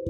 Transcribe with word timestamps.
Hi, 0.00 0.08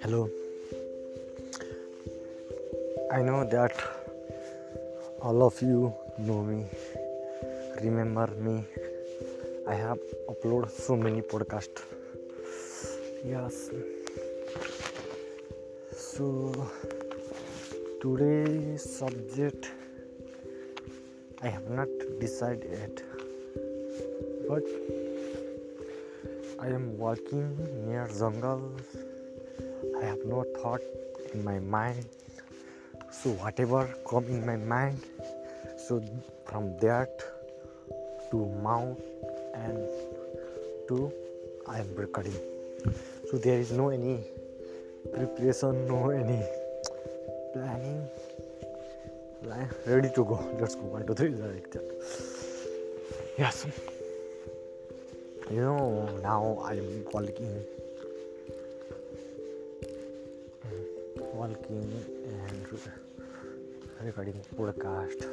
hello. 0.00 0.30
I 3.12 3.20
know 3.20 3.44
that 3.44 3.76
all 5.20 5.42
of 5.42 5.60
you 5.60 5.92
know 6.18 6.42
me, 6.42 6.64
remember 7.82 8.28
me. 8.38 8.64
I 9.68 9.74
have 9.74 9.98
uploaded 10.30 10.70
so 10.70 10.96
many 10.96 11.20
podcasts. 11.20 11.82
Yes. 13.22 13.70
So 15.94 16.70
today's 18.00 18.82
subject 18.82 19.70
I 21.44 21.48
have 21.48 21.68
not 21.68 21.88
decided 22.20 22.68
yet, 22.70 23.02
but 24.48 24.62
I 26.60 26.68
am 26.68 26.96
walking 26.96 27.56
near 27.84 28.08
jungle. 28.16 28.70
I 30.00 30.04
have 30.04 30.24
no 30.24 30.44
thought 30.56 30.82
in 31.34 31.42
my 31.42 31.58
mind. 31.58 32.06
So 33.10 33.30
whatever 33.30 33.92
come 34.08 34.26
in 34.26 34.46
my 34.46 34.56
mind, 34.56 35.02
so 35.76 36.00
from 36.44 36.78
that 36.78 37.10
to 38.30 38.46
mount 38.62 39.00
and 39.54 39.78
to 40.88 41.12
I 41.66 41.80
am 41.80 41.94
recording. 41.96 42.38
So 43.30 43.38
there 43.38 43.58
is 43.58 43.72
no 43.72 43.88
any 43.88 44.20
preparation, 45.12 45.88
no 45.88 46.10
any 46.10 46.40
planning. 47.52 48.08
Ready 49.86 50.10
to 50.10 50.24
go. 50.24 50.56
Let's 50.60 50.74
go. 50.74 50.82
One, 50.82 51.06
two, 51.06 51.14
three, 51.14 51.30
like. 51.30 51.76
Yes 53.38 53.66
you 55.52 55.60
know 55.60 56.08
now 56.22 56.58
i'm 56.64 57.04
walking 57.12 57.52
walking 61.34 61.90
and 62.26 62.78
recording 64.02 64.40
podcast 64.56 65.26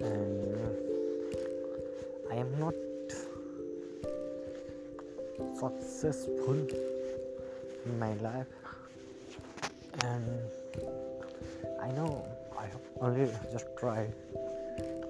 and 0.00 0.56
i 2.32 2.34
am 2.34 2.50
not 2.58 2.74
successful 5.60 6.58
in 7.86 7.98
my 8.00 8.14
life 8.14 8.46
and 10.02 10.26
i 11.82 11.90
know 11.92 12.37
only 13.00 13.30
just 13.52 13.66
try 13.76 14.06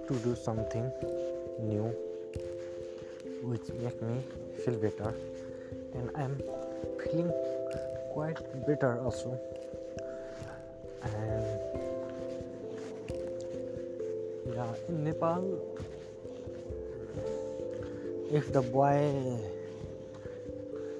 to 0.08 0.14
do 0.24 0.34
something 0.34 0.90
new 1.60 1.94
which 3.42 3.68
make 3.82 4.00
me 4.02 4.22
feel 4.64 4.74
better. 4.74 5.14
And 5.94 6.10
i'm 6.16 6.40
feeling 7.02 7.32
quite 8.12 8.38
better 8.66 9.00
also. 9.00 9.38
And 11.02 11.44
yeah 14.54 14.74
in 14.88 15.04
nepal 15.04 15.44
if 18.30 18.52
the 18.52 18.62
boy 18.62 18.98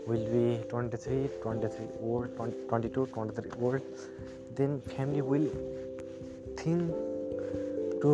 will 0.07 0.25
be 0.35 0.63
23 0.69 1.29
23 1.43 1.87
old 2.03 2.37
20, 2.37 2.57
22 2.69 3.07
23 3.07 3.51
old 3.61 3.83
then 4.55 4.81
family 4.81 5.21
will 5.21 5.49
think 6.69 8.03
to 8.03 8.11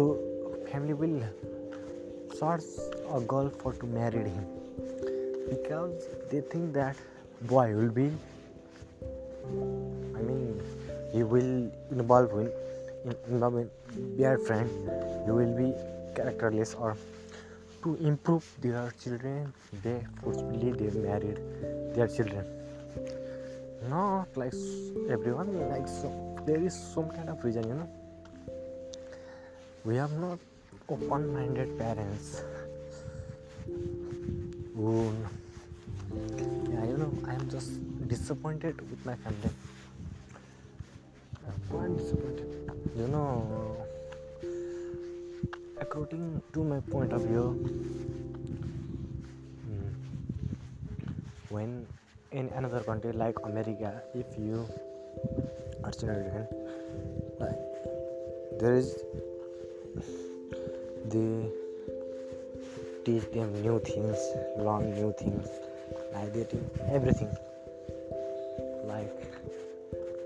family 0.70 0.94
will 1.00 1.16
search 2.40 2.68
a 3.16 3.20
girl 3.32 3.48
for 3.62 3.72
to 3.80 3.86
marry 3.86 4.28
him. 4.36 4.46
Because 5.48 6.06
they 6.30 6.40
think 6.52 6.72
that 6.74 6.96
boy 7.52 7.66
will 7.78 7.94
be 7.98 8.06
I 10.18 10.22
mean 10.28 10.62
he 11.12 11.22
will 11.22 11.50
involve 11.90 12.32
in, 12.42 12.52
in 13.04 13.16
involve 13.28 13.58
in 13.62 13.70
their 14.20 14.38
friend. 14.38 14.70
He 15.24 15.30
will 15.40 15.54
be 15.62 15.68
characterless 16.16 16.74
or 16.74 16.96
to 17.82 17.96
improve 18.10 18.46
their 18.66 18.84
children 19.02 19.52
they 19.82 19.98
forcefully 20.22 20.72
they 20.72 20.90
married 21.08 21.40
their 21.94 22.08
children. 22.08 22.46
Not 23.88 24.40
like 24.44 24.54
everyone 25.18 25.52
like 25.74 25.88
so 25.88 26.14
there 26.46 26.64
is 26.70 26.80
some 26.94 27.10
kind 27.18 27.28
of 27.28 27.44
reason 27.44 27.68
you 27.68 27.74
know 27.82 27.90
we 29.84 29.96
have 29.96 30.12
not 30.12 30.38
open-minded 30.88 31.78
parents. 31.78 32.42
Who 34.76 35.12
yeah 36.70 36.84
you 36.84 36.96
know 37.00 37.10
i 37.28 37.34
am 37.34 37.48
just 37.50 37.78
disappointed 38.08 38.80
with 38.90 39.04
my 39.06 39.14
family. 39.14 39.52
I'm 41.46 41.60
quite 41.70 41.96
disappointed. 41.96 42.48
You 42.96 43.08
know 43.08 43.86
according 45.80 46.42
to 46.52 46.64
my 46.64 46.80
point 46.90 47.12
of 47.12 47.22
view 47.22 47.46
when 51.50 51.86
in 52.32 52.48
another 52.60 52.80
country 52.80 53.12
like 53.12 53.36
america 53.44 53.90
if 54.14 54.38
you 54.38 54.66
are 55.84 55.92
children 55.92 56.46
like 57.38 57.60
there 58.60 58.74
is 58.74 58.88
teach 63.04 63.26
them 63.32 63.50
new 63.62 63.78
things 63.88 64.18
learn 64.58 64.84
new 64.94 65.12
things 65.18 65.48
like 66.12 66.32
teach 66.32 66.54
everything. 66.96 67.32
Like 68.90 69.12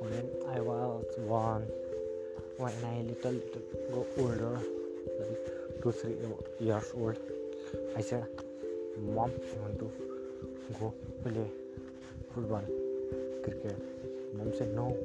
when 0.00 0.26
i 0.54 0.60
was 0.60 1.04
one 1.26 1.64
when 2.56 2.72
i 2.90 3.02
little, 3.08 3.32
little 3.32 3.62
go 3.92 4.06
older 4.18 4.54
like 5.18 5.82
two 5.82 5.92
three 5.92 6.16
years 6.60 6.92
old 6.94 7.18
i 7.96 8.00
said 8.00 8.26
mom 9.14 9.30
i 9.52 9.60
want 9.62 9.78
to 9.78 9.90
go 10.80 10.94
play 11.22 11.50
football 12.34 12.64
cricket. 13.42 13.76
Mom 14.36 14.52
said 14.56 14.74
no 14.74 14.96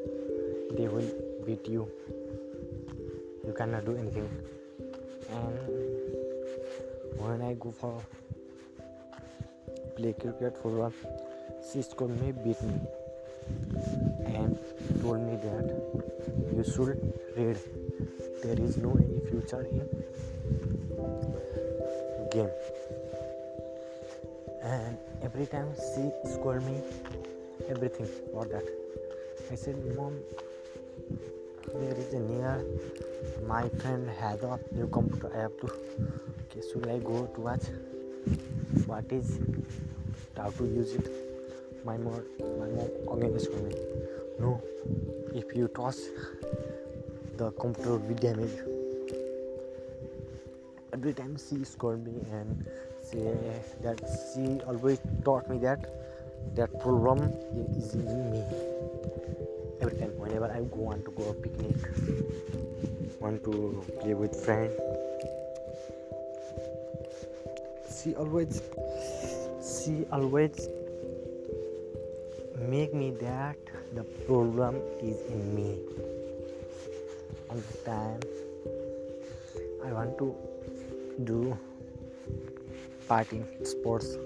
they 0.77 0.88
will 0.88 1.11
beat 1.45 1.67
you. 1.67 1.89
You 3.45 3.53
cannot 3.53 3.85
do 3.85 3.95
anything 3.97 4.29
and 5.33 7.19
one 7.21 7.41
I 7.41 7.55
go 7.55 7.71
for 7.81 8.01
play 9.95 10.11
cricket 10.13 10.57
football 10.57 10.91
see 11.71 11.81
school 11.81 12.11
में 12.11 12.44
beat 12.44 12.63
me 12.63 12.77
and 14.35 14.55
told 15.01 15.17
me 15.17 15.35
that 15.45 16.53
you 16.57 16.63
should 16.63 16.89
read 17.38 17.57
there 18.43 18.61
is 18.66 18.79
no 18.79 18.97
any 18.99 19.19
future 19.29 19.66
in 19.66 19.88
game 22.35 22.49
and 24.63 25.23
every 25.23 25.45
time 25.45 25.73
see 25.79 26.09
school 26.33 26.59
me 26.66 26.77
everything 27.69 28.07
for 28.33 28.47
that 28.47 28.67
I 29.51 29.57
said 29.57 29.95
mom 29.97 30.19
there 31.83 31.97
is 32.03 32.13
a 32.13 32.19
near 32.19 32.53
my 33.47 33.63
friend 33.79 34.09
has 34.19 34.44
a 34.44 34.59
new 34.71 34.88
computer 34.88 35.31
i 35.35 35.41
have 35.45 35.55
to 35.61 35.69
okay 36.44 36.61
should 36.71 36.88
i 36.95 36.97
go 36.99 37.25
to 37.35 37.41
watch 37.47 37.66
what 38.91 39.11
is 39.11 39.39
how 40.38 40.49
to 40.49 40.66
use 40.66 40.93
it. 40.95 41.09
My 41.85 41.95
mom 41.97 42.23
my 42.59 42.67
mom 42.75 43.17
again 43.17 43.35
is 43.39 43.47
for 43.47 43.61
me 43.66 43.73
no 44.39 44.61
if 45.41 45.55
you 45.55 45.67
toss 45.79 45.99
the 47.38 47.51
computer 47.51 47.91
will 47.91 47.99
be 47.99 48.13
damaged. 48.13 48.59
Every 50.93 51.13
time 51.13 51.37
she 51.37 51.63
scold 51.63 52.05
me 52.05 52.13
and 52.31 52.67
say 53.02 53.34
that 53.81 54.03
she 54.28 54.61
always 54.67 54.99
taught 55.25 55.49
me 55.49 55.58
that 55.59 55.90
that 56.55 56.79
problem 56.81 57.34
is 57.78 57.96
in 57.96 58.31
me 58.31 58.43
every 59.81 59.97
time 59.97 60.17
whenever 60.17 60.46
I 60.52 60.61
go 60.61 60.81
want 60.91 61.05
to 61.05 61.11
go 61.11 61.29
a 61.29 61.34
picnic, 61.34 61.75
want 63.20 63.43
to 63.46 63.84
play 64.02 64.14
with 64.14 64.35
friends. 64.35 64.73
She 67.96 68.16
always, 68.16 68.61
she 69.61 70.05
always 70.11 70.67
make 72.59 72.93
me 72.93 73.11
that 73.22 73.58
the 73.93 74.03
problem 74.28 74.75
is 75.02 75.20
in 75.29 75.55
me. 75.55 75.79
All 77.49 77.58
the 77.58 77.78
time, 77.85 78.20
I 79.85 79.91
want 79.93 80.17
to 80.17 80.35
do 81.23 81.58
fighting 83.08 83.46
sports, 83.64 84.17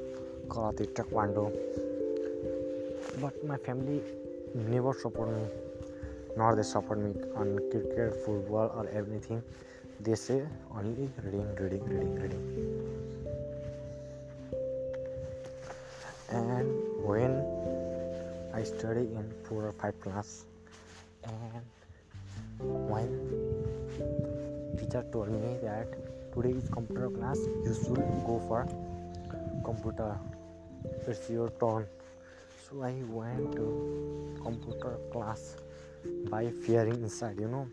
karate, 0.47 0.87
taekwondo, 0.93 1.51
but 3.21 3.33
my 3.43 3.57
family 3.57 4.01
never 4.55 4.93
support 4.93 5.29
me 5.29 5.45
nor 6.37 6.55
they 6.55 6.63
support 6.63 6.99
me 6.99 7.13
on 7.35 7.57
cricket 7.71 8.13
football 8.25 8.71
or 8.75 8.87
anything 8.89 9.41
they 9.99 10.15
say 10.15 10.45
only 10.75 11.09
reading 11.23 11.55
reading 11.59 11.83
reading 11.85 12.15
reading. 12.21 12.43
And 16.29 16.67
when 17.03 17.33
i 18.53 18.63
study 18.63 19.05
in 19.19 19.25
four 19.47 19.65
or 19.69 19.73
five 19.73 19.99
class 20.01 20.45
and 21.23 21.63
when 22.91 23.09
teacher 24.77 25.03
told 25.11 25.29
me 25.29 25.57
that 25.63 25.87
today 26.33 26.53
is 26.61 26.69
computer 26.69 27.09
class 27.09 27.39
you 27.65 27.73
should 27.73 28.03
go 28.29 28.41
for 28.47 28.67
computer. 29.63 30.17
It's 31.07 31.29
your 31.29 31.49
turn 31.59 31.85
so 32.67 32.81
i 32.83 32.93
went 33.07 33.55
to 33.55 33.65
computer 34.43 34.97
class 35.11 35.55
by 36.29 36.49
fearing 36.65 37.01
inside 37.01 37.39
you 37.39 37.47
know. 37.47 37.67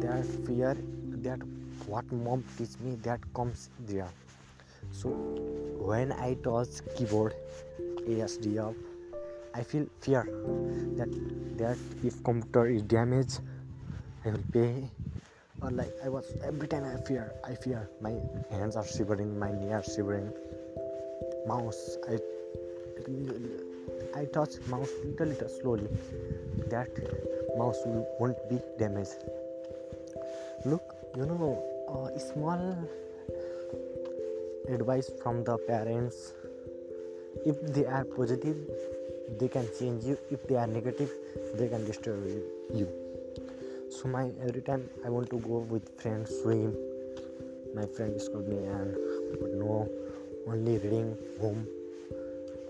That 0.00 0.24
fear 0.46 0.76
that 1.24 1.40
what 1.86 2.10
mom 2.12 2.44
teach 2.56 2.78
me 2.80 2.96
that 3.02 3.20
comes 3.34 3.70
there. 3.80 4.08
So 4.90 5.10
when 5.90 6.12
i 6.12 6.34
touch 6.46 6.78
keyboard 6.96 7.34
asdf 8.08 8.74
i 9.54 9.62
feel 9.62 9.86
fear 10.00 10.22
that 10.98 11.10
that 11.58 11.78
if 12.04 12.22
computer 12.22 12.66
is 12.66 12.82
damaged 12.82 13.40
i 14.24 14.30
will 14.30 14.46
pay. 14.52 14.90
Or 15.62 15.70
like 15.70 15.92
i 16.04 16.08
was 16.08 16.26
every 16.44 16.68
time 16.68 16.84
i 16.84 16.96
fear 17.08 17.32
i 17.44 17.54
fear 17.54 17.88
my 18.00 18.14
hands 18.50 18.76
are 18.76 18.86
shivering 18.86 19.38
my 19.38 19.50
knee 19.50 19.72
are 19.72 19.82
shivering. 19.82 20.32
Mouse 21.46 21.98
i 22.10 22.18
i 23.06 24.24
touch 24.34 24.54
mouse 24.68 24.90
little 25.04 25.28
little 25.28 25.48
slowly. 25.48 25.88
That 26.70 26.90
mouse 27.56 27.78
will, 27.84 28.06
won't 28.18 28.36
be 28.48 28.58
damaged. 28.78 29.22
Look 30.64 30.82
you 31.16 31.26
know 31.26 31.62
uh, 31.88 32.16
a 32.16 32.20
small 32.20 32.76
advice 34.68 35.10
from 35.22 35.44
the 35.44 35.56
parents. 35.68 36.32
If 37.44 37.60
they 37.74 37.86
are 37.86 38.04
positive 38.04 38.56
they 39.38 39.48
can 39.48 39.68
change 39.78 40.04
you. 40.04 40.18
If 40.30 40.48
they 40.48 40.56
are 40.56 40.66
negative 40.66 41.10
they 41.54 41.68
can 41.68 41.84
destroy 41.84 42.40
you. 42.74 42.88
So 43.90 44.08
my 44.08 44.30
every 44.42 44.62
time 44.62 44.90
i 45.04 45.08
want 45.08 45.30
to 45.30 45.38
go 45.38 45.58
with 45.58 45.88
friends 46.00 46.34
swim. 46.42 46.74
My 47.74 47.86
friend 47.86 48.20
called 48.32 48.48
me 48.48 48.56
and 48.56 48.96
but 49.40 49.54
no 49.54 49.88
only 50.48 50.78
reading 50.78 51.16
home 51.40 51.66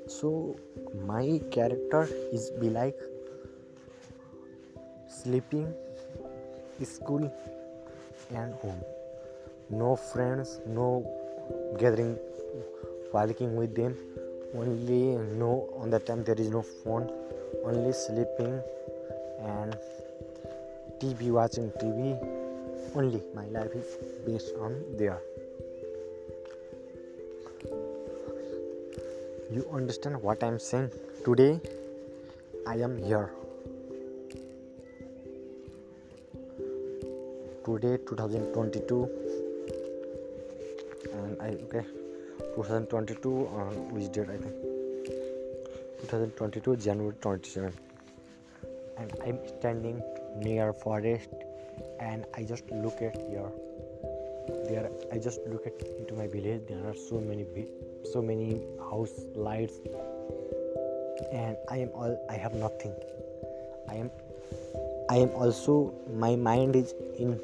so 0.06 0.56
my 1.06 1.40
character 1.50 2.08
is 2.32 2.50
be 2.60 2.70
like 2.70 2.98
sleeping 5.08 5.72
school 6.84 7.32
and 8.34 8.54
home. 8.54 8.82
No 9.70 9.96
friends 9.96 10.60
no 10.66 10.88
gathering 11.78 12.18
walking 13.12 13.56
with 13.56 13.74
them. 13.74 13.96
Only 14.54 15.16
no 15.38 15.68
on 15.76 15.90
that 15.90 16.06
time 16.06 16.24
there 16.24 16.36
is 16.36 16.50
no 16.50 16.62
phone 16.62 17.10
only 17.64 17.92
sleeping 17.92 18.60
and 19.40 19.76
tv 21.00 21.30
watching 21.30 21.70
tv 21.80 22.16
only 22.94 23.22
my 23.34 23.46
life 23.46 23.74
is 23.74 23.96
based 24.26 24.54
on 24.60 24.72
there 24.96 25.20
you 29.50 29.68
understand 29.72 30.20
what 30.20 30.42
i'm 30.42 30.58
saying? 30.58 30.90
Today 31.24 31.60
i 32.66 32.74
am 32.74 32.96
here. 32.98 33.30
Today 37.64 37.98
2022 38.08 39.08
and 41.12 41.40
I 41.40 41.48
okay. 41.66 41.84
2022 42.56 43.46
on 43.48 43.94
which 43.94 44.10
date 44.12 44.30
I 44.30 44.36
think? 44.36 44.54
2022 46.00 46.76
January 46.76 47.14
27 47.20 47.72
and 48.98 49.12
I'm 49.24 49.38
standing 49.46 50.02
near 50.38 50.72
forest 50.72 51.30
and 52.00 52.24
I 52.34 52.42
just 52.42 52.70
look 52.70 53.00
at 53.02 53.16
here 53.28 53.50
there 54.68 54.90
I 55.12 55.18
just 55.18 55.40
look 55.46 55.66
at 55.66 55.82
into 55.98 56.14
my 56.14 56.26
village. 56.26 56.62
There 56.68 56.84
are 56.86 56.94
so 56.94 57.20
many 57.20 57.46
so 58.12 58.22
many 58.22 58.62
house 58.90 59.14
lights. 59.34 59.78
And 61.32 61.56
I 61.68 61.78
am 61.78 61.90
all 61.94 62.16
I 62.30 62.34
have 62.34 62.54
nothing. 62.54 62.94
I 63.88 63.94
am 63.94 64.10
I 65.10 65.16
am 65.16 65.30
also 65.30 65.94
my 66.24 66.34
mind 66.36 66.76
is 66.76 66.94
in 67.18 67.40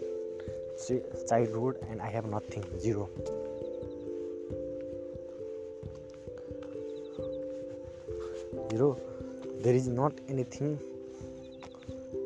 childhood 1.28 1.78
and 1.90 2.02
I 2.02 2.10
have 2.10 2.26
nothing 2.26 2.64
zero. 2.78 3.08
Zero. 8.70 8.98
There 9.62 9.74
is 9.74 9.86
not 9.86 10.12
anything 10.28 10.78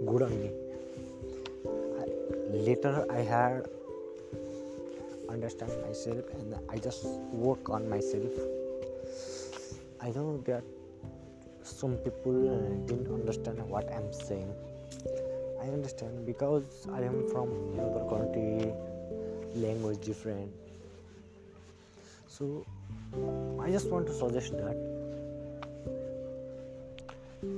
good 0.07 0.23
on 0.23 0.41
me. 0.41 0.51
Later 2.69 3.05
I 3.11 3.21
had 3.21 3.67
understand 5.31 5.73
myself 5.87 6.25
and 6.35 6.55
I 6.71 6.79
just 6.79 7.05
work 7.33 7.71
on 7.71 7.89
myself 7.89 8.33
I 10.01 10.11
know 10.11 10.43
that 10.47 10.63
some 11.63 11.97
people 11.97 12.37
uh, 12.49 12.87
didn't 12.87 13.13
understand 13.13 13.59
what 13.69 13.93
I'm 13.93 14.13
saying 14.13 14.53
I 15.67 15.69
understand 15.71 16.25
because 16.27 16.87
I 16.93 17.01
am 17.03 17.27
from 17.29 17.49
another 17.75 18.05
country, 18.09 18.73
language 19.57 20.01
different. 20.05 20.53
So 22.29 22.65
I 23.61 23.71
just 23.71 23.89
want 23.89 24.07
to 24.07 24.15
suggest 24.15 24.53
that 24.59 24.77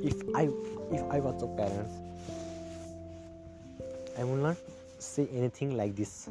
if 0.02 0.16
I 0.34 0.48
if 0.90 1.02
I 1.10 1.20
was 1.20 1.42
a 1.42 1.48
parent, 1.48 1.90
I 4.18 4.24
will 4.24 4.42
not 4.48 4.56
say 4.98 5.28
anything 5.32 5.76
like 5.76 5.94
this. 5.94 6.28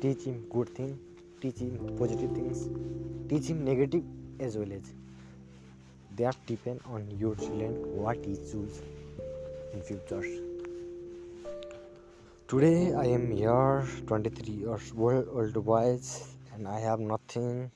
Teach 0.00 0.22
him 0.24 0.44
good 0.50 0.68
thing, 0.74 0.98
teach 1.40 1.58
him 1.58 1.96
positive 1.98 2.30
things, 2.32 2.68
teach 3.28 3.46
him 3.46 3.64
negative 3.64 4.04
as 4.40 4.56
well 4.56 4.72
as. 4.72 4.92
That 6.16 6.36
depend 6.46 6.80
on 6.86 7.10
your 7.18 7.34
children 7.34 7.72
what 7.96 8.24
he 8.24 8.36
choose 8.36 8.82
in 9.72 9.82
future. 9.82 10.22
Today 12.46 12.94
i 12.94 13.06
am 13.06 13.30
here 13.32 13.84
23 14.06 14.54
years 14.54 14.92
old 14.96 15.28
old 15.32 15.64
boys 15.64 16.28
and 16.54 16.68
i 16.68 16.78
have 16.78 17.00
nothing. 17.00 17.70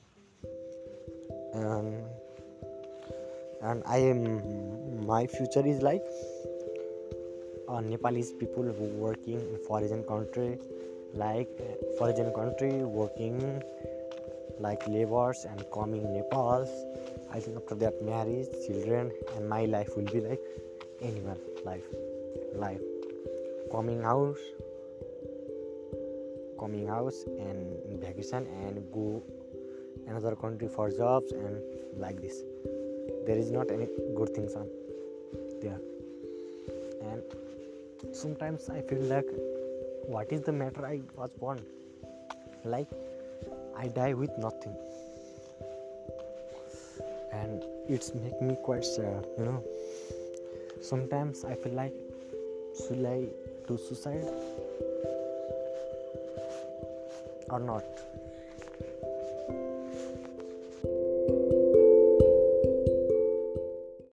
And 1.53 2.05
and 3.61 3.83
i 3.85 3.97
am 3.97 5.05
my 5.05 5.25
future 5.27 5.65
is 5.65 5.81
like 5.81 6.05
uh, 7.69 7.81
nepalese 7.81 8.31
people 8.43 8.63
who 8.63 8.85
working 9.07 9.39
in 9.49 9.57
foreign 9.67 10.03
country 10.03 10.59
like 11.13 11.49
uh, 11.61 11.73
foreign 11.97 12.31
country 12.33 12.73
working 13.01 13.37
like 14.59 14.87
laborers 14.87 15.45
and 15.49 15.63
coming 15.73 16.05
nepal 16.13 16.67
I 17.31 17.39
think 17.39 17.57
after 17.57 17.75
that 17.75 18.01
marriage, 18.01 18.47
children, 18.65 19.11
and 19.35 19.47
my 19.47 19.65
life 19.65 19.95
will 19.95 20.05
be 20.05 20.19
like 20.19 20.39
animal 21.01 21.37
life, 21.63 21.85
life, 22.55 22.81
coming 23.71 24.01
house, 24.01 24.39
coming 26.59 26.87
house 26.87 27.23
and 27.39 28.01
vacation 28.01 28.47
and 28.63 28.83
go 28.91 29.21
another 30.07 30.35
country 30.35 30.67
for 30.67 30.89
jobs 30.89 31.31
and 31.31 31.61
like 31.97 32.19
this. 32.19 32.41
There 33.27 33.37
is 33.37 33.51
not 33.51 33.69
any 33.69 33.87
good 34.15 34.33
things 34.33 34.55
on 34.55 34.67
there, 35.61 35.79
and 37.03 37.21
sometimes 38.13 38.69
I 38.69 38.81
feel 38.81 39.01
like 39.01 39.27
what 40.05 40.31
is 40.31 40.41
the 40.41 40.51
matter 40.51 40.85
I 40.85 41.01
was 41.15 41.31
born? 41.39 41.59
Like 42.63 42.87
I 43.77 43.87
die 43.87 44.13
with 44.13 44.31
nothing. 44.37 44.75
And 47.31 47.63
it's 47.87 48.13
make 48.13 48.41
me 48.41 48.57
quite 48.63 48.85
sad 48.85 49.25
you 49.37 49.45
know. 49.45 49.63
Sometimes 50.81 51.43
i 51.45 51.55
feel 51.55 51.73
like 51.73 51.93
should 52.81 53.05
i 53.05 53.25
do 53.67 53.77
suicide 53.77 54.25
or 57.49 57.59
not 57.59 57.83